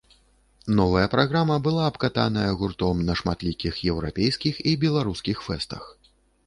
Новая 0.79 1.07
праграма 1.15 1.57
была 1.67 1.83
абкатаная 1.91 2.47
гуртом 2.63 3.05
на 3.11 3.19
шматлікіх 3.21 3.73
еўрапейскіх 3.93 4.55
і 4.73 4.79
беларускіх 4.87 5.37
фэстах. 5.49 5.83